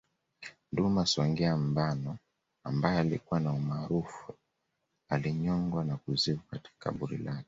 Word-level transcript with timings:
Nduna 0.71 1.05
Songea 1.05 1.57
Mbano 1.57 2.17
ambaye 2.63 2.99
alikuwa 2.99 3.39
na 3.39 3.53
umaarufu 3.53 4.33
alinyongwa 5.09 5.83
na 5.83 5.97
kuzikwa 5.97 6.43
katika 6.51 6.75
kaburi 6.79 7.17
lake 7.17 7.39